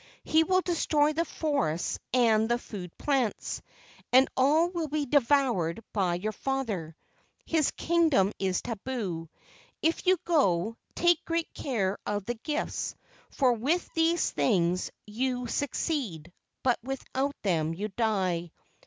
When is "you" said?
10.07-10.17, 15.05-15.13, 17.75-17.89